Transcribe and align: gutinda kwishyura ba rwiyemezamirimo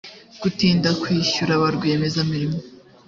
gutinda 0.41 0.89
kwishyura 1.01 1.61
ba 1.61 1.67
rwiyemezamirimo 1.75 2.57